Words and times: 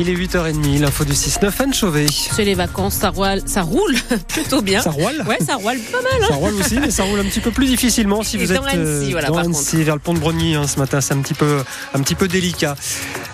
Il 0.00 0.08
est 0.08 0.14
8h30, 0.14 0.78
l'info 0.80 1.04
du 1.04 1.12
6-9, 1.12 1.50
Anne 1.60 1.74
Chauvet. 1.74 2.06
C'est 2.08 2.44
les 2.44 2.54
vacances, 2.54 2.94
ça 2.94 3.10
roule, 3.10 3.42
ça 3.46 3.62
roule 3.62 3.96
plutôt 4.28 4.62
bien. 4.62 4.80
Ça 4.80 4.90
roule 4.90 5.24
Ouais, 5.26 5.38
ça 5.44 5.56
roule 5.56 5.76
pas 5.90 6.00
mal. 6.00 6.22
hein. 6.22 6.26
Ça 6.28 6.34
roule 6.36 6.54
aussi, 6.54 6.78
mais 6.78 6.92
ça 6.92 7.02
roule 7.02 7.18
un 7.18 7.24
petit 7.24 7.40
peu 7.40 7.50
plus 7.50 7.66
difficilement 7.66 8.22
si 8.22 8.36
Et 8.36 8.38
vous 8.38 8.52
êtes 8.52 8.60
euh, 8.60 9.00
Annecy, 9.00 9.10
voilà, 9.10 9.26
dans 9.26 9.34
par 9.34 9.44
Annecy, 9.44 9.82
vers 9.82 9.96
le 9.96 10.00
pont 10.00 10.14
de 10.14 10.20
Brogny 10.20 10.54
hein, 10.54 10.68
ce 10.68 10.78
matin. 10.78 11.00
C'est 11.00 11.14
un 11.14 11.20
petit 11.20 11.34
peu, 11.34 11.64
un 11.94 12.00
petit 12.00 12.14
peu 12.14 12.28
délicat. 12.28 12.76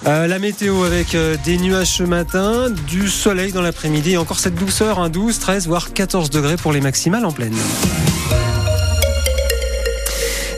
Euh, 0.06 0.26
la 0.26 0.38
météo 0.38 0.84
avec 0.84 1.14
euh, 1.14 1.36
des 1.44 1.58
nuages 1.58 1.88
ce 1.98 2.02
matin, 2.02 2.70
du 2.88 3.10
soleil 3.10 3.52
dans 3.52 3.62
l'après-midi 3.62 4.12
et 4.12 4.16
encore 4.16 4.38
cette 4.38 4.54
douceur, 4.54 5.00
hein, 5.00 5.10
12, 5.10 5.38
13, 5.38 5.66
voire 5.66 5.92
14 5.92 6.30
degrés 6.30 6.56
pour 6.56 6.72
les 6.72 6.80
maximales 6.80 7.26
en 7.26 7.32
pleine. 7.32 7.54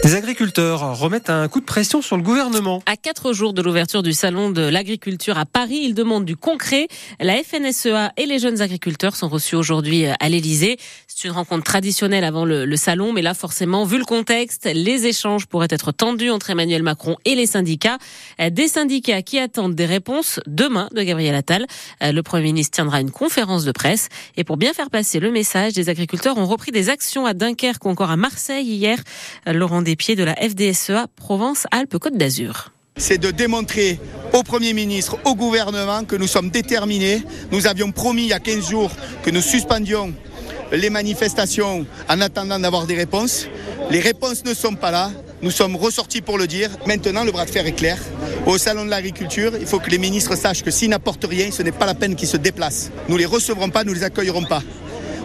Les 0.07 0.15
agriculteurs 0.15 0.97
remettent 0.97 1.31
un 1.31 1.49
coup 1.49 1.59
de 1.59 1.65
pression 1.65 2.01
sur 2.01 2.17
le 2.17 2.23
gouvernement. 2.23 2.81
À 2.87 2.97
quatre 2.97 3.33
jours 3.33 3.53
de 3.53 3.61
l'ouverture 3.61 4.05
du 4.05 4.13
salon 4.13 4.51
de 4.51 4.63
l'agriculture 4.63 5.37
à 5.37 5.47
Paris, 5.47 5.81
ils 5.83 5.95
demandent 5.95 6.25
du 6.25 6.37
concret. 6.37 6.87
La 7.19 7.35
FNSEA 7.43 8.13
et 8.17 8.25
les 8.27 8.39
jeunes 8.39 8.63
agriculteurs 8.63 9.17
sont 9.17 9.29
reçus 9.29 9.57
aujourd'hui 9.57 10.07
à 10.07 10.29
l'Elysée. 10.29 10.79
C'est 11.09 11.27
une 11.27 11.35
rencontre 11.35 11.65
traditionnelle 11.65 12.23
avant 12.23 12.45
le, 12.45 12.67
le, 12.67 12.77
salon, 12.77 13.13
mais 13.13 13.21
là, 13.21 13.35
forcément, 13.35 13.85
vu 13.85 13.99
le 13.99 14.05
contexte, 14.05 14.69
les 14.73 15.07
échanges 15.07 15.47
pourraient 15.47 15.67
être 15.71 15.91
tendus 15.91 16.31
entre 16.31 16.51
Emmanuel 16.51 16.85
Macron 16.85 17.17
et 17.25 17.35
les 17.35 17.47
syndicats. 17.47 17.99
Des 18.39 18.69
syndicats 18.69 19.23
qui 19.23 19.41
attendent 19.41 19.75
des 19.75 19.87
réponses 19.87 20.39
demain 20.47 20.89
de 20.95 21.03
Gabriel 21.03 21.35
Attal. 21.35 21.67
Le 22.01 22.21
Premier 22.21 22.45
ministre 22.45 22.77
tiendra 22.77 23.01
une 23.01 23.11
conférence 23.11 23.65
de 23.65 23.73
presse. 23.73 24.09
Et 24.37 24.45
pour 24.45 24.57
bien 24.57 24.73
faire 24.73 24.91
passer 24.91 25.19
le 25.19 25.33
message, 25.33 25.73
des 25.73 25.89
agriculteurs 25.89 26.39
ont 26.39 26.47
repris 26.47 26.71
des 26.71 26.91
actions 26.91 27.27
à 27.27 27.35
Dunkerque 27.35 27.85
ou 27.87 27.89
encore 27.89 28.13
à 28.13 28.17
Marseille 28.17 28.67
hier. 28.67 29.03
Laurent 29.47 29.83
De 29.97 30.25
la 30.25 30.35
FDSEA 30.35 31.07
Provence-Alpes-Côte 31.17 32.19
d'Azur 32.19 32.71
c'est 32.99 33.19
de 33.19 33.31
démontrer 33.31 34.01
au 34.33 34.43
Premier 34.43 34.73
ministre, 34.73 35.19
au 35.25 35.35
gouvernement 35.35 36.05
que 36.05 36.17
nous 36.17 36.27
sommes 36.27 36.49
déterminés. 36.49 37.23
Nous 37.51 37.67
avions 37.67 37.93
promis 37.93 38.23
il 38.23 38.29
y 38.29 38.33
a 38.33 38.39
15 38.39 38.71
jours 38.71 38.91
que 39.23 39.31
nous 39.31 39.43
suspendions 39.43 40.15
les 40.73 40.89
manifestations 40.89 41.87
en 42.09 42.21
attendant 42.23 42.59
d'avoir 42.59 42.87
des 42.87 42.95
réponses. 42.95 43.49
Les 43.91 44.01
réponses 44.01 44.45
ne 44.47 44.55
sont 44.55 44.75
pas 44.75 44.91
là. 44.91 45.11
Nous 45.43 45.51
sommes 45.51 45.77
ressortis 45.77 46.23
pour 46.23 46.39
le 46.39 46.47
dire. 46.47 46.71
Maintenant, 46.87 47.25
le 47.25 47.33
bras 47.33 47.45
de 47.45 47.51
fer 47.51 47.67
est 47.67 47.73
clair. 47.73 47.99
Au 48.47 48.57
Salon 48.57 48.87
de 48.87 48.91
l'Agriculture, 48.91 49.53
il 49.61 49.67
faut 49.67 49.79
que 49.79 49.91
les 49.91 49.99
ministres 49.99 50.35
sachent 50.35 50.63
que 50.63 50.71
s'ils 50.71 50.89
n'apportent 50.89 51.27
rien, 51.27 51.51
ce 51.51 51.63
n'est 51.63 51.73
pas 51.73 51.87
la 51.87 51.95
peine 51.95 52.17
qu'ils 52.17 52.29
se 52.29 52.39
déplacent. 52.39 52.91
Nous 53.11 53.19
les 53.19 53.27
recevrons 53.27 53.69
pas, 53.69 53.85
nous 53.85 53.93
les 53.93 54.05
accueillerons 54.05 54.45
pas. 54.45 54.63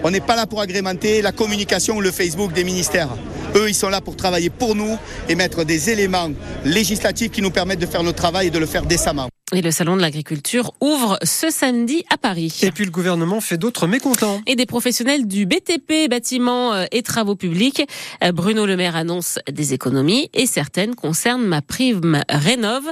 On 0.03 0.11
n'est 0.11 0.19
pas 0.19 0.35
là 0.35 0.45
pour 0.45 0.59
agrémenter 0.59 1.21
la 1.21 1.31
communication 1.31 1.95
ou 1.95 2.01
le 2.01 2.11
Facebook 2.11 2.51
des 2.51 2.65
ministères. 2.65 3.09
Eux, 3.55 3.69
ils 3.69 3.75
sont 3.75 3.89
là 3.89 4.01
pour 4.01 4.15
travailler 4.15 4.49
pour 4.49 4.75
nous 4.75 4.97
et 5.27 5.35
mettre 5.35 5.63
des 5.63 5.89
éléments 5.89 6.29
législatifs 6.63 7.31
qui 7.31 7.41
nous 7.41 7.51
permettent 7.51 7.79
de 7.79 7.85
faire 7.85 8.03
notre 8.03 8.17
travail 8.17 8.47
et 8.47 8.51
de 8.51 8.59
le 8.59 8.65
faire 8.65 8.85
décemment. 8.85 9.30
Et 9.53 9.61
le 9.61 9.71
salon 9.71 9.97
de 9.97 10.01
l'agriculture 10.01 10.71
ouvre 10.79 11.19
ce 11.23 11.49
samedi 11.49 12.05
à 12.09 12.17
Paris. 12.17 12.61
Et 12.63 12.71
puis 12.71 12.85
le 12.85 12.91
gouvernement 12.91 13.41
fait 13.41 13.57
d'autres 13.57 13.85
mécontents. 13.85 14.41
Et 14.45 14.55
des 14.55 14.65
professionnels 14.65 15.27
du 15.27 15.45
BTP, 15.45 16.09
bâtiments 16.09 16.85
et 16.89 17.03
travaux 17.03 17.35
publics. 17.35 17.85
Bruno 18.33 18.65
Le 18.65 18.77
Maire 18.77 18.95
annonce 18.95 19.39
des 19.51 19.73
économies 19.73 20.29
et 20.33 20.45
certaines 20.45 20.95
concernent 20.95 21.43
ma 21.43 21.61
prime 21.61 22.21
Rénov. 22.29 22.83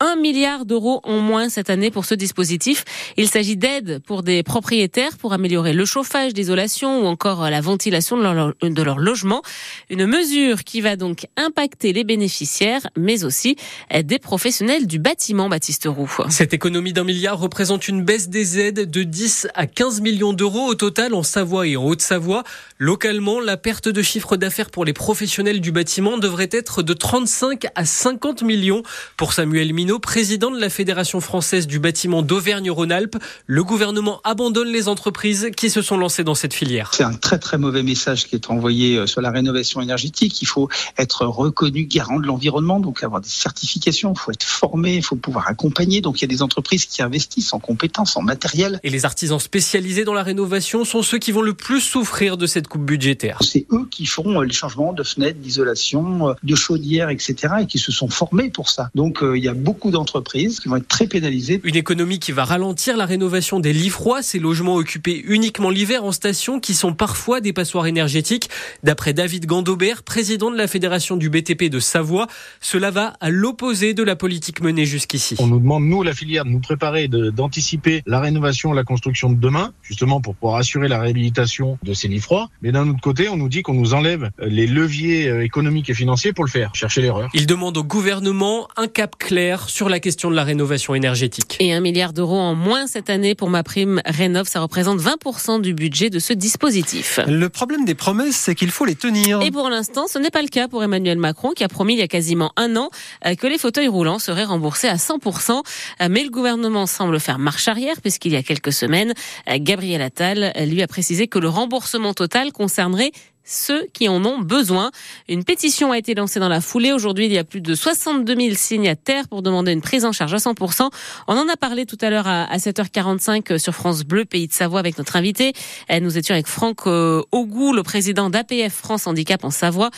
Un 0.00 0.16
milliard 0.16 0.66
d'euros 0.66 1.00
en 1.04 1.20
moins 1.20 1.48
cette 1.48 1.70
année 1.70 1.90
pour 1.90 2.04
ce 2.04 2.14
dispositif. 2.14 2.84
Il 3.16 3.28
s'agit 3.28 3.56
d'aides 3.56 4.00
pour 4.04 4.22
des 4.22 4.42
propriétaires 4.42 5.16
pour 5.16 5.32
améliorer 5.32 5.72
le 5.72 5.86
chauffage, 5.86 6.32
l'isolation 6.34 7.04
ou 7.04 7.06
encore 7.06 7.48
la 7.48 7.60
ventilation 7.62 8.18
de 8.18 8.22
leur, 8.22 8.54
de 8.60 8.82
leur 8.82 8.98
logement. 8.98 9.40
Une 9.88 10.04
mesure 10.04 10.64
qui 10.64 10.82
va 10.82 10.96
donc 10.96 11.26
impacter 11.38 11.94
les 11.94 12.04
bénéficiaires, 12.04 12.86
mais 12.98 13.24
aussi 13.24 13.56
des 14.04 14.18
professionnels 14.18 14.86
du 14.86 14.98
bâtiment, 14.98 15.48
Baptiste 15.48 15.86
Roux. 15.86 16.01
Cette 16.28 16.54
économie 16.54 16.92
d'un 16.92 17.04
milliard 17.04 17.38
représente 17.38 17.88
une 17.88 18.02
baisse 18.02 18.28
des 18.28 18.58
aides 18.58 18.90
de 18.90 19.02
10 19.02 19.48
à 19.54 19.66
15 19.66 20.00
millions 20.00 20.32
d'euros 20.32 20.66
au 20.66 20.74
total 20.74 21.14
en 21.14 21.22
Savoie 21.22 21.66
et 21.66 21.76
en 21.76 21.84
Haute-Savoie. 21.84 22.44
Localement, 22.78 23.40
la 23.40 23.56
perte 23.56 23.88
de 23.88 24.02
chiffre 24.02 24.36
d'affaires 24.36 24.70
pour 24.70 24.84
les 24.84 24.92
professionnels 24.92 25.60
du 25.60 25.72
bâtiment 25.72 26.18
devrait 26.18 26.48
être 26.50 26.82
de 26.82 26.92
35 26.92 27.66
à 27.74 27.84
50 27.84 28.42
millions. 28.42 28.82
Pour 29.16 29.32
Samuel 29.32 29.72
Minot, 29.72 29.98
président 29.98 30.50
de 30.50 30.58
la 30.58 30.70
Fédération 30.70 31.20
française 31.20 31.66
du 31.66 31.78
bâtiment 31.78 32.22
d'Auvergne-Rhône-Alpes, 32.22 33.16
le 33.46 33.64
gouvernement 33.64 34.20
abandonne 34.24 34.68
les 34.68 34.88
entreprises 34.88 35.50
qui 35.56 35.70
se 35.70 35.82
sont 35.82 35.96
lancées 35.96 36.24
dans 36.24 36.34
cette 36.34 36.54
filière. 36.54 36.90
C'est 36.94 37.04
un 37.04 37.14
très 37.14 37.38
très 37.38 37.58
mauvais 37.58 37.82
message 37.82 38.26
qui 38.26 38.34
est 38.34 38.50
envoyé 38.50 39.06
sur 39.06 39.20
la 39.20 39.30
rénovation 39.30 39.80
énergétique. 39.80 40.42
Il 40.42 40.46
faut 40.46 40.68
être 40.98 41.26
reconnu 41.26 41.84
garant 41.84 42.18
de 42.18 42.26
l'environnement, 42.26 42.80
donc 42.80 43.02
avoir 43.02 43.20
des 43.20 43.28
certifications, 43.28 44.12
il 44.14 44.18
faut 44.18 44.32
être 44.32 44.44
formé, 44.44 44.96
il 44.96 45.04
faut 45.04 45.16
pouvoir 45.16 45.48
accompagner 45.48 45.91
donc 46.00 46.20
il 46.20 46.22
y 46.22 46.24
a 46.24 46.28
des 46.28 46.42
entreprises 46.42 46.86
qui 46.86 47.02
investissent 47.02 47.52
en 47.52 47.58
compétences, 47.58 48.16
en 48.16 48.22
matériel. 48.22 48.80
Et 48.82 48.90
les 48.90 49.04
artisans 49.04 49.38
spécialisés 49.38 50.04
dans 50.04 50.14
la 50.14 50.22
rénovation 50.22 50.84
sont 50.84 51.02
ceux 51.02 51.18
qui 51.18 51.32
vont 51.32 51.42
le 51.42 51.54
plus 51.54 51.80
souffrir 51.80 52.36
de 52.36 52.46
cette 52.46 52.68
coupe 52.68 52.84
budgétaire. 52.84 53.38
C'est 53.40 53.66
eux 53.72 53.86
qui 53.90 54.06
font 54.06 54.40
les 54.40 54.52
changements 54.52 54.92
de 54.92 55.02
fenêtres, 55.02 55.38
d'isolation, 55.40 56.34
de 56.42 56.54
chaudières, 56.54 57.10
etc. 57.10 57.54
et 57.62 57.66
qui 57.66 57.78
se 57.78 57.92
sont 57.92 58.08
formés 58.08 58.50
pour 58.50 58.70
ça. 58.70 58.90
Donc 58.94 59.18
il 59.22 59.42
y 59.42 59.48
a 59.48 59.54
beaucoup 59.54 59.90
d'entreprises 59.90 60.60
qui 60.60 60.68
vont 60.68 60.76
être 60.76 60.88
très 60.88 61.06
pénalisées. 61.06 61.60
Une 61.64 61.76
économie 61.76 62.18
qui 62.18 62.32
va 62.32 62.44
ralentir 62.44 62.96
la 62.96 63.06
rénovation 63.06 63.60
des 63.60 63.72
lits 63.72 63.90
froids, 63.90 64.22
ces 64.22 64.38
logements 64.38 64.76
occupés 64.76 65.22
uniquement 65.26 65.70
l'hiver 65.70 66.04
en 66.04 66.12
station 66.12 66.60
qui 66.60 66.74
sont 66.74 66.94
parfois 66.94 67.40
des 67.40 67.52
passoires 67.52 67.86
énergétiques. 67.86 68.48
D'après 68.82 69.12
David 69.12 69.46
Gandobert, 69.46 70.02
président 70.02 70.50
de 70.50 70.56
la 70.56 70.66
Fédération 70.66 71.16
du 71.16 71.30
BTP 71.30 71.64
de 71.64 71.80
Savoie, 71.80 72.26
cela 72.60 72.90
va 72.90 73.14
à 73.20 73.30
l'opposé 73.30 73.94
de 73.94 74.02
la 74.02 74.16
politique 74.16 74.60
menée 74.60 74.86
jusqu'ici. 74.86 75.36
On 75.38 75.46
nous 75.46 75.58
demande 75.58 75.81
nous, 75.88 76.02
la 76.02 76.14
filière, 76.14 76.44
de 76.44 76.50
nous 76.50 76.60
préparer, 76.60 77.08
d'anticiper 77.08 78.02
la 78.06 78.20
rénovation, 78.20 78.72
la 78.72 78.84
construction 78.84 79.30
de 79.30 79.36
demain, 79.36 79.72
justement 79.82 80.20
pour 80.20 80.34
pouvoir 80.34 80.58
assurer 80.58 80.88
la 80.88 81.00
réhabilitation 81.00 81.78
de 81.82 81.94
ces 81.94 82.08
lits 82.08 82.20
froids. 82.20 82.48
Mais 82.62 82.72
d'un 82.72 82.88
autre 82.88 83.00
côté, 83.00 83.28
on 83.28 83.36
nous 83.36 83.48
dit 83.48 83.62
qu'on 83.62 83.74
nous 83.74 83.94
enlève 83.94 84.30
les 84.38 84.66
leviers 84.66 85.42
économiques 85.42 85.90
et 85.90 85.94
financiers 85.94 86.32
pour 86.32 86.44
le 86.44 86.50
faire. 86.50 86.70
Chercher 86.74 87.02
l'erreur. 87.02 87.28
Il 87.34 87.46
demande 87.46 87.76
au 87.76 87.84
gouvernement 87.84 88.68
un 88.76 88.88
cap 88.88 89.16
clair 89.18 89.68
sur 89.68 89.88
la 89.88 90.00
question 90.00 90.30
de 90.30 90.36
la 90.36 90.44
rénovation 90.44 90.94
énergétique. 90.94 91.56
Et 91.60 91.72
un 91.72 91.80
milliard 91.80 92.12
d'euros 92.12 92.38
en 92.38 92.54
moins 92.54 92.86
cette 92.86 93.10
année 93.10 93.34
pour 93.34 93.50
ma 93.50 93.62
prime 93.62 94.00
Rénov, 94.06 94.48
ça 94.48 94.60
représente 94.60 95.00
20% 95.00 95.60
du 95.60 95.74
budget 95.74 96.10
de 96.10 96.18
ce 96.18 96.32
dispositif. 96.32 97.20
Le 97.26 97.48
problème 97.48 97.84
des 97.84 97.94
promesses, 97.94 98.36
c'est 98.36 98.54
qu'il 98.54 98.70
faut 98.70 98.84
les 98.84 98.94
tenir. 98.94 99.40
Et 99.42 99.50
pour 99.50 99.68
l'instant, 99.68 100.06
ce 100.08 100.18
n'est 100.18 100.30
pas 100.30 100.42
le 100.42 100.48
cas 100.48 100.68
pour 100.68 100.82
Emmanuel 100.82 101.18
Macron, 101.18 101.50
qui 101.50 101.64
a 101.64 101.68
promis 101.68 101.94
il 101.94 101.98
y 101.98 102.02
a 102.02 102.08
quasiment 102.08 102.52
un 102.56 102.76
an 102.76 102.90
que 103.38 103.46
les 103.46 103.58
fauteuils 103.58 103.88
roulants 103.88 104.18
seraient 104.18 104.44
remboursés 104.44 104.88
à 104.88 104.96
100%. 104.96 105.62
Mais 106.00 106.24
le 106.24 106.30
gouvernement 106.30 106.86
semble 106.86 107.20
faire 107.20 107.38
marche 107.38 107.68
arrière 107.68 108.00
puisqu'il 108.00 108.32
y 108.32 108.36
a 108.36 108.42
quelques 108.42 108.72
semaines, 108.72 109.14
Gabriel 109.48 110.02
Attal 110.02 110.52
lui 110.66 110.82
a 110.82 110.86
précisé 110.86 111.28
que 111.28 111.38
le 111.38 111.48
remboursement 111.48 112.14
total 112.14 112.52
concernerait 112.52 113.12
ceux 113.44 113.86
qui 113.92 114.08
en 114.08 114.24
ont 114.24 114.38
besoin. 114.40 114.90
Une 115.28 115.44
pétition 115.44 115.92
a 115.92 115.98
été 115.98 116.14
lancée 116.14 116.40
dans 116.40 116.48
la 116.48 116.60
foulée. 116.60 116.92
Aujourd'hui, 116.92 117.26
il 117.26 117.32
y 117.32 117.38
a 117.38 117.44
plus 117.44 117.60
de 117.60 117.74
62 117.74 118.34
000 118.34 118.54
signataires 118.54 119.28
pour 119.28 119.42
demander 119.42 119.72
une 119.72 119.80
prise 119.80 120.04
en 120.04 120.12
charge 120.12 120.34
à 120.34 120.38
100%. 120.38 120.88
On 121.28 121.36
en 121.36 121.48
a 121.48 121.56
parlé 121.56 121.86
tout 121.86 121.98
à 122.00 122.10
l'heure 122.10 122.26
à 122.26 122.56
7h45 122.56 123.58
sur 123.58 123.74
France 123.74 124.04
Bleu, 124.04 124.24
Pays 124.24 124.46
de 124.46 124.52
Savoie, 124.52 124.80
avec 124.80 124.98
notre 124.98 125.16
invité. 125.16 125.52
Nous 126.00 126.18
étions 126.18 126.34
avec 126.34 126.46
Franck 126.46 126.86
Augou, 126.86 127.72
le 127.72 127.82
président 127.82 128.30
d'APF 128.30 128.72
France 128.72 129.06
Handicap 129.06 129.44
en 129.44 129.50
Savoie, 129.50 129.90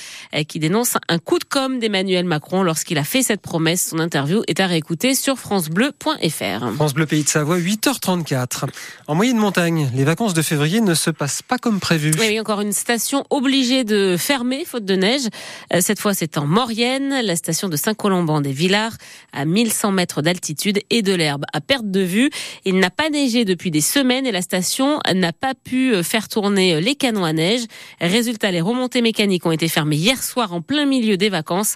qui 0.49 0.59
dénonce 0.59 0.97
un 1.09 1.19
coup 1.19 1.39
de 1.39 1.45
com' 1.45 1.79
d'Emmanuel 1.79 2.25
Macron 2.25 2.63
lorsqu'il 2.63 2.99
a 2.99 3.05
fait 3.05 3.23
cette 3.23 3.41
promesse. 3.41 3.89
Son 3.91 3.99
interview 3.99 4.43
est 4.49 4.61
à 4.61 4.67
réécouter 4.67 5.15
sur 5.15 5.39
francebleu.fr. 5.39 6.75
France 6.75 6.95
Bleu, 6.95 7.07
Pays 7.07 7.25
de 7.25 7.29
Savoie, 7.29 7.59
8h34. 7.59 8.65
En 9.07 9.15
moyenne 9.15 9.37
montagne, 9.37 9.91
les 9.95 10.05
vacances 10.05 10.35
de 10.35 10.43
février 10.43 10.81
ne 10.81 10.95
se 10.95 11.11
passent 11.11 11.43
pas 11.43 11.59
comme 11.59 11.81
prévu. 11.81 12.13
Oui, 12.19 12.27
oui 12.29 12.41
encore 12.41 12.61
une 12.61 12.73
station 12.73 13.25
obligé 13.35 13.85
de 13.85 14.17
fermer 14.17 14.65
faute 14.65 14.85
de 14.85 14.95
neige. 14.95 15.29
Cette 15.81 16.01
fois, 16.01 16.15
c'est 16.15 16.39
en 16.39 16.47
Maurienne, 16.47 17.21
la 17.23 17.37
station 17.37 17.69
de 17.69 17.77
Saint-Colomban 17.77 18.41
des 18.41 18.53
Villars, 18.53 18.93
à 19.33 19.45
1100 19.45 19.93
mètres 19.93 20.23
d'altitude 20.23 20.79
et 20.91 21.03
de 21.03 21.15
l'herbe 21.15 21.45
à 21.53 21.61
perte 21.61 21.91
de 21.91 22.01
vue. 22.01 22.31
Il 22.65 22.79
n'a 22.79 22.91
pas 22.91 23.11
neigé 23.11 23.45
depuis 23.45 23.71
des 23.71 23.81
semaines 23.81 24.27
et 24.27 24.33
la 24.33 24.43
station 24.43 25.01
n'a 25.13 25.33
pas 25.33 25.55
pu 25.55 26.03
faire 26.03 26.29
tourner 26.29 26.81
les 26.81 26.95
canons 26.95 27.25
à 27.25 27.33
neige. 27.33 27.63
Résultat, 28.01 28.51
les 28.51 28.61
remontées 28.61 29.03
mécaniques 29.03 29.47
ont 29.47 29.53
été 29.53 29.69
fermées 29.69 29.97
hier 29.97 30.23
soir 30.23 30.53
en 30.53 30.61
plein 30.61 30.87
milieu 30.87 31.17
des 31.17 31.29
vacances. 31.29 31.75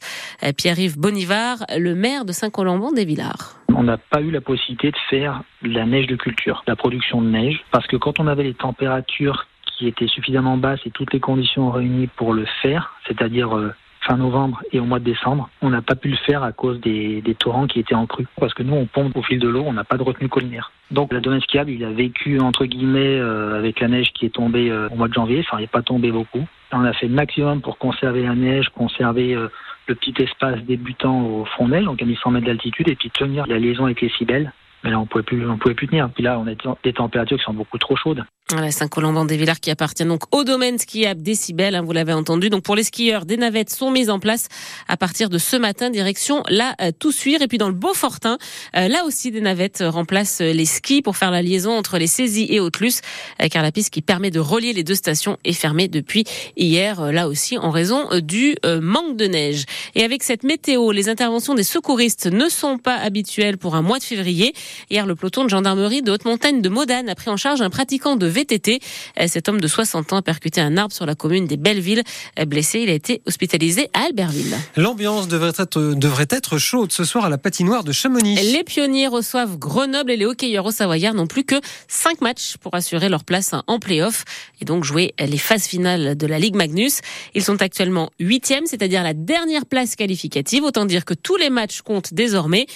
Pierre-Yves 0.56 0.98
Bonivard, 0.98 1.64
le 1.76 1.94
maire 1.94 2.24
de 2.24 2.32
Saint-Colomban 2.32 2.92
des 2.92 3.04
Villars 3.04 3.58
on 3.78 3.84
n'a 3.84 3.96
pas 3.96 4.20
eu 4.20 4.32
la 4.32 4.40
possibilité 4.40 4.90
de 4.90 4.96
faire 5.08 5.42
la 5.62 5.86
neige 5.86 6.08
de 6.08 6.16
culture, 6.16 6.64
la 6.66 6.74
production 6.74 7.22
de 7.22 7.28
neige, 7.28 7.60
parce 7.70 7.86
que 7.86 7.96
quand 7.96 8.18
on 8.18 8.26
avait 8.26 8.42
les 8.42 8.54
températures 8.54 9.46
qui 9.78 9.86
étaient 9.86 10.08
suffisamment 10.08 10.56
basses 10.56 10.80
et 10.84 10.90
toutes 10.90 11.12
les 11.12 11.20
conditions 11.20 11.70
réunies 11.70 12.08
pour 12.08 12.34
le 12.34 12.44
faire, 12.62 12.94
c'est-à-dire 13.06 13.56
euh, 13.56 13.72
fin 14.00 14.16
novembre 14.16 14.62
et 14.72 14.80
au 14.80 14.84
mois 14.84 14.98
de 14.98 15.04
décembre, 15.04 15.48
on 15.62 15.70
n'a 15.70 15.82
pas 15.82 15.94
pu 15.94 16.08
le 16.08 16.16
faire 16.16 16.42
à 16.42 16.52
cause 16.52 16.80
des, 16.80 17.22
torrents 17.38 17.66
qui 17.66 17.78
étaient 17.78 17.94
en 17.94 18.06
crue. 18.06 18.26
Parce 18.40 18.54
que 18.54 18.62
nous, 18.62 18.74
on 18.74 18.86
pompe 18.86 19.16
au 19.16 19.22
fil 19.22 19.38
de 19.38 19.48
l'eau, 19.48 19.62
on 19.66 19.72
n'a 19.72 19.84
pas 19.84 19.96
de 19.96 20.02
retenue 20.02 20.28
collinaire. 20.28 20.72
Donc 20.90 21.12
la 21.12 21.20
domaine 21.20 21.40
skiable, 21.40 21.70
il 21.70 21.84
a 21.84 21.90
vécu 21.90 22.40
entre 22.40 22.64
guillemets 22.64 23.18
euh, 23.18 23.56
avec 23.56 23.80
la 23.80 23.88
neige 23.88 24.12
qui 24.12 24.26
est 24.26 24.34
tombée 24.34 24.70
euh, 24.70 24.88
au 24.90 24.96
mois 24.96 25.08
de 25.08 25.14
janvier, 25.14 25.40
enfin 25.40 25.58
il 25.58 25.62
n'est 25.62 25.66
pas 25.68 25.82
tombé 25.82 26.10
beaucoup. 26.10 26.44
On 26.72 26.84
a 26.84 26.92
fait 26.92 27.06
le 27.06 27.14
maximum 27.14 27.60
pour 27.60 27.78
conserver 27.78 28.24
la 28.24 28.34
neige, 28.34 28.68
conserver 28.70 29.34
le 29.34 29.94
petit 29.94 30.14
espace 30.18 30.60
débutant 30.64 31.46
au 31.58 31.68
neige, 31.68 31.84
donc 31.84 32.02
à 32.02 32.04
1100 32.04 32.30
mètres 32.32 32.46
d'altitude, 32.46 32.88
et 32.90 32.94
puis 32.94 33.10
tenir 33.10 33.46
la 33.46 33.58
liaison 33.58 33.86
avec 33.86 34.02
les 34.02 34.10
cibelles 34.10 34.52
Mais 34.84 34.90
là, 34.90 35.00
on 35.00 35.06
pouvait 35.06 35.24
plus, 35.24 35.48
on 35.48 35.58
pouvait 35.58 35.74
plus 35.74 35.88
tenir. 35.88 36.10
Puis 36.14 36.22
là, 36.22 36.38
on 36.38 36.46
a 36.46 36.54
des 36.84 36.92
températures 36.92 37.38
qui 37.38 37.44
sont 37.44 37.54
beaucoup 37.54 37.78
trop 37.78 37.96
chaudes. 37.96 38.24
Voilà, 38.50 38.70
Saint-Colomban-des-Villars 38.70 39.60
qui 39.60 39.70
appartient 39.70 40.06
donc 40.06 40.22
au 40.34 40.42
domaine 40.42 40.78
skiable 40.78 41.20
Décibel, 41.20 41.74
hein, 41.74 41.82
vous 41.82 41.92
l'avez 41.92 42.14
entendu. 42.14 42.48
Donc 42.48 42.62
pour 42.62 42.76
les 42.76 42.82
skieurs, 42.82 43.26
des 43.26 43.36
navettes 43.36 43.68
sont 43.68 43.90
mises 43.90 44.08
en 44.08 44.18
place 44.18 44.48
à 44.88 44.96
partir 44.96 45.28
de 45.28 45.36
ce 45.36 45.54
matin, 45.54 45.90
direction 45.90 46.42
la 46.48 46.74
euh, 46.80 46.90
Toussuire. 46.98 47.42
Et 47.42 47.46
puis 47.46 47.58
dans 47.58 47.68
le 47.68 47.74
Beaufortin, 47.74 48.38
euh, 48.74 48.88
là 48.88 49.04
aussi 49.04 49.30
des 49.30 49.42
navettes 49.42 49.84
remplacent 49.86 50.40
les 50.40 50.64
skis 50.64 51.02
pour 51.02 51.18
faire 51.18 51.30
la 51.30 51.42
liaison 51.42 51.72
entre 51.72 51.98
les 51.98 52.06
saisies 52.06 52.46
et 52.48 52.58
Autlus, 52.58 53.02
euh, 53.42 53.48
car 53.50 53.62
la 53.62 53.70
piste 53.70 53.92
qui 53.92 54.00
permet 54.00 54.30
de 54.30 54.40
relier 54.40 54.72
les 54.72 54.82
deux 54.82 54.94
stations 54.94 55.36
est 55.44 55.52
fermée 55.52 55.88
depuis 55.88 56.24
hier, 56.56 57.02
euh, 57.02 57.12
là 57.12 57.28
aussi 57.28 57.58
en 57.58 57.70
raison 57.70 58.08
du 58.22 58.56
manque 58.80 59.18
de 59.18 59.26
neige. 59.26 59.66
Et 59.94 60.04
avec 60.04 60.22
cette 60.22 60.42
météo, 60.42 60.90
les 60.90 61.10
interventions 61.10 61.54
des 61.54 61.64
secouristes 61.64 62.26
ne 62.26 62.48
sont 62.48 62.78
pas 62.78 62.96
habituelles 62.96 63.58
pour 63.58 63.74
un 63.76 63.82
mois 63.82 63.98
de 63.98 64.04
février. 64.04 64.54
Hier, 64.90 65.06
le 65.06 65.14
peloton 65.14 65.44
de 65.44 65.50
gendarmerie 65.50 66.02
de 66.02 66.12
Haute-Montagne 66.12 66.62
de 66.62 66.68
Modane 66.68 67.08
a 67.08 67.14
pris 67.14 67.30
en 67.30 67.36
charge 67.36 67.60
un 67.60 67.70
pratiquant 67.70 68.16
de 68.16 68.26
VTT. 68.26 68.80
Euh, 69.20 69.26
Cet 69.28 69.48
homme 69.48 69.60
de 69.60 69.68
60 69.68 70.12
ans 70.12 70.16
a 70.16 70.22
percuté 70.22 70.60
un 70.60 70.76
arbre 70.76 70.94
sur 70.94 71.06
la 71.06 71.14
commune 71.14 71.46
des 71.46 71.56
Bellevilles. 71.56 72.02
Euh, 72.38 72.44
Blessé, 72.44 72.80
il 72.80 72.90
a 72.90 72.94
été 72.94 73.22
hospitalisé 73.26 73.90
à 73.94 74.04
Albertville. 74.06 74.56
L'ambiance 74.76 75.28
devrait 75.28 75.52
être, 75.58 75.80
devrait 75.94 76.26
être 76.30 76.58
chaude 76.58 76.92
ce 76.92 77.04
soir 77.04 77.24
à 77.24 77.28
la 77.28 77.38
patinoire 77.38 77.84
de 77.84 77.92
Chamonix. 77.92 78.36
Les 78.36 78.64
pionniers 78.64 79.06
reçoivent 79.08 79.58
Grenoble 79.58 80.10
et 80.10 80.16
les 80.16 80.26
hockeyeurs 80.26 80.66
au 80.66 80.70
Savoyard 80.70 81.14
n'ont 81.14 81.26
plus 81.26 81.44
que 81.44 81.56
5 81.88 82.20
matchs 82.20 82.56
pour 82.60 82.74
assurer 82.74 83.08
leur 83.08 83.24
place 83.24 83.52
en 83.66 83.78
play-off 83.78 84.24
et 84.60 84.64
donc 84.64 84.84
jouer 84.84 85.14
les 85.18 85.38
phases 85.38 85.66
finales 85.66 86.16
de 86.16 86.26
la 86.26 86.38
Ligue 86.38 86.56
Magnus. 86.56 87.00
Ils 87.34 87.42
sont 87.44 87.60
actuellement 87.62 88.10
huitièmes, 88.20 88.66
c'est-à-dire 88.66 89.02
la 89.02 89.14
dernière 89.14 89.66
place 89.66 89.96
qualificative. 89.96 90.64
Autant 90.64 90.84
dire 90.84 91.04
que 91.04 91.14
tous 91.14 91.36
les 91.36 91.50
matchs 91.50 91.82
comptent 91.82 92.14
désormais. 92.14 92.66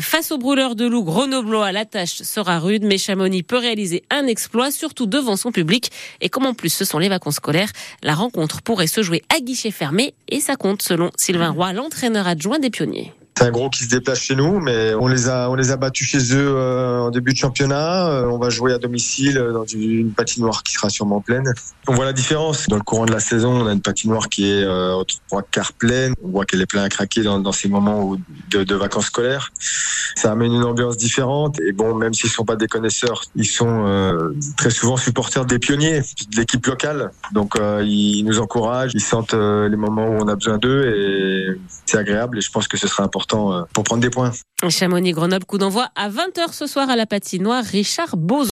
Face 0.00 0.32
aux 0.32 0.38
brûleurs 0.38 0.74
de 0.74 0.86
loup 0.86 1.02
la 1.42 1.84
tâche 1.84 2.22
sera 2.22 2.58
rude, 2.58 2.84
mais 2.84 2.98
Chamonix 2.98 3.42
peut 3.42 3.58
réaliser 3.58 4.02
un 4.10 4.26
exploit, 4.26 4.70
surtout 4.70 5.06
devant 5.06 5.36
son 5.36 5.52
public. 5.52 5.90
Et 6.20 6.28
comme 6.28 6.46
en 6.46 6.54
plus 6.54 6.70
ce 6.70 6.84
sont 6.84 6.98
les 6.98 7.08
vacances 7.08 7.36
scolaires, 7.36 7.70
la 8.02 8.14
rencontre 8.14 8.62
pourrait 8.62 8.86
se 8.86 9.02
jouer 9.02 9.22
à 9.34 9.40
guichet 9.40 9.70
fermé 9.70 10.14
et 10.28 10.40
ça 10.40 10.56
compte 10.56 10.82
selon 10.82 11.10
Sylvain 11.16 11.50
Roy, 11.50 11.72
l'entraîneur 11.72 12.26
adjoint 12.26 12.58
des 12.58 12.70
pionniers. 12.70 13.12
C'est 13.38 13.44
un 13.44 13.52
gros 13.52 13.70
qui 13.70 13.84
se 13.84 13.88
déplace 13.88 14.18
chez 14.18 14.34
nous, 14.34 14.58
mais 14.58 14.94
on 14.94 15.06
les 15.06 15.28
a, 15.28 15.48
on 15.48 15.54
les 15.54 15.70
a 15.70 15.76
battus 15.76 16.08
chez 16.08 16.34
eux 16.34 16.56
euh, 16.56 17.02
en 17.02 17.10
début 17.10 17.34
de 17.34 17.36
championnat. 17.36 18.08
Euh, 18.08 18.24
on 18.24 18.36
va 18.36 18.50
jouer 18.50 18.72
à 18.72 18.78
domicile 18.78 19.38
euh, 19.38 19.52
dans 19.52 19.64
une 19.64 20.10
patinoire 20.10 20.64
qui 20.64 20.72
sera 20.72 20.90
sûrement 20.90 21.20
pleine. 21.20 21.54
On 21.86 21.94
voit 21.94 22.04
la 22.04 22.12
différence. 22.12 22.66
Dans 22.66 22.74
le 22.74 22.82
courant 22.82 23.06
de 23.06 23.12
la 23.12 23.20
saison, 23.20 23.52
on 23.52 23.68
a 23.68 23.72
une 23.72 23.80
patinoire 23.80 24.28
qui 24.28 24.50
est 24.50 24.66
aux 24.66 25.04
trois 25.28 25.42
quarts 25.42 25.72
pleine. 25.72 26.14
On 26.24 26.30
voit 26.30 26.46
qu'elle 26.46 26.60
est 26.60 26.66
pleine 26.66 26.82
à 26.82 26.88
craquer 26.88 27.22
dans, 27.22 27.52
ces 27.52 27.68
moments 27.68 28.16
de, 28.50 28.74
vacances 28.74 29.06
scolaires. 29.06 29.52
Ça 30.16 30.32
amène 30.32 30.52
une 30.52 30.64
ambiance 30.64 30.96
différente. 30.96 31.60
Et 31.60 31.70
bon, 31.70 31.94
même 31.94 32.14
s'ils 32.14 32.30
sont 32.30 32.44
pas 32.44 32.56
des 32.56 32.66
connaisseurs, 32.66 33.22
ils 33.36 33.46
sont 33.46 34.32
très 34.56 34.70
souvent 34.70 34.96
supporters 34.96 35.46
des 35.46 35.60
pionniers, 35.60 36.00
de 36.00 36.36
l'équipe 36.36 36.66
locale. 36.66 37.12
Donc 37.32 37.54
ils 37.56 38.24
nous 38.24 38.40
encouragent, 38.40 38.90
ils 38.94 39.00
sentent 39.00 39.34
les 39.34 39.76
moments 39.76 40.08
où 40.08 40.18
on 40.20 40.28
a 40.28 40.34
besoin 40.34 40.58
d'eux 40.58 40.84
et 40.84 41.58
c'est 41.86 41.98
agréable. 41.98 42.38
Et 42.38 42.40
je 42.42 42.50
pense 42.50 42.68
que 42.68 42.76
ce 42.76 42.86
sera 42.86 43.04
important 43.04 43.27
euh, 43.34 43.64
pour 43.72 43.84
prendre 43.84 44.02
des 44.02 44.10
points. 44.10 44.32
Chamonix-Grenoble, 44.68 45.44
coup 45.44 45.58
d'envoi 45.58 45.88
à 45.94 46.08
20h 46.08 46.52
ce 46.52 46.66
soir 46.66 46.90
à 46.90 46.96
la 46.96 47.06
patinoire 47.06 47.64
Richard 47.64 48.16
Bozo. 48.16 48.46